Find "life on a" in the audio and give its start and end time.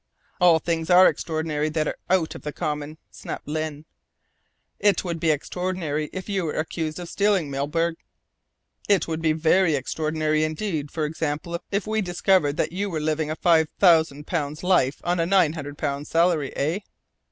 14.63-15.25